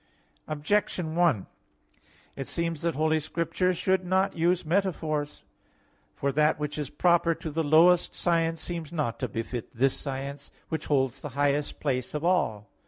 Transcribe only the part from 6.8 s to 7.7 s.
proper to the